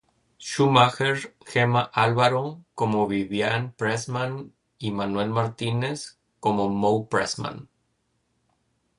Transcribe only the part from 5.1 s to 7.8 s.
Martínez como Moe Pressman.